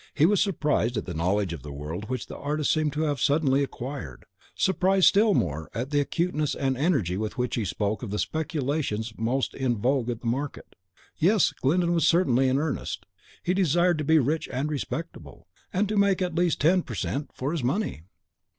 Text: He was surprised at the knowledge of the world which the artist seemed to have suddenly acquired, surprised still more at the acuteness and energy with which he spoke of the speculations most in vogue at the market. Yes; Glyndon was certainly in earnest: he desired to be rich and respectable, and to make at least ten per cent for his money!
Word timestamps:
He 0.15 0.25
was 0.25 0.41
surprised 0.41 0.97
at 0.97 1.05
the 1.05 1.13
knowledge 1.13 1.53
of 1.53 1.61
the 1.61 1.71
world 1.71 2.09
which 2.09 2.25
the 2.25 2.35
artist 2.39 2.71
seemed 2.71 2.91
to 2.93 3.01
have 3.03 3.21
suddenly 3.21 3.61
acquired, 3.63 4.25
surprised 4.55 5.05
still 5.05 5.35
more 5.35 5.69
at 5.75 5.91
the 5.91 5.99
acuteness 5.99 6.55
and 6.55 6.75
energy 6.75 7.17
with 7.17 7.37
which 7.37 7.53
he 7.53 7.63
spoke 7.65 8.01
of 8.01 8.09
the 8.09 8.17
speculations 8.17 9.13
most 9.15 9.53
in 9.53 9.77
vogue 9.77 10.09
at 10.09 10.21
the 10.21 10.25
market. 10.25 10.75
Yes; 11.19 11.51
Glyndon 11.51 11.93
was 11.93 12.07
certainly 12.07 12.47
in 12.49 12.57
earnest: 12.57 13.05
he 13.43 13.53
desired 13.53 13.99
to 13.99 14.03
be 14.03 14.17
rich 14.17 14.49
and 14.51 14.71
respectable, 14.71 15.45
and 15.71 15.87
to 15.87 15.97
make 15.97 16.19
at 16.19 16.33
least 16.33 16.61
ten 16.61 16.81
per 16.81 16.95
cent 16.95 17.29
for 17.35 17.51
his 17.51 17.63
money! 17.63 18.01